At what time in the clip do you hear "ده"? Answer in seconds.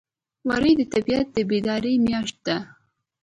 2.47-2.57